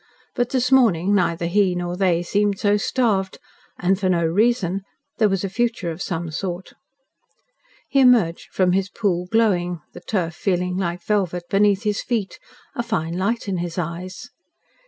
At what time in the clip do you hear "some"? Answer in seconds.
6.01-6.31